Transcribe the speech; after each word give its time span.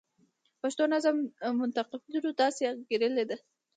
پښتو 0.61 0.83
نظم 0.93 1.15
منتقدینو 1.59 2.29
داسې 2.41 2.61
انګیرلې 2.71 3.23
ده. 3.29 3.37